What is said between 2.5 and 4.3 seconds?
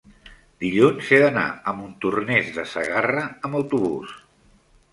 de Segarra amb autobús.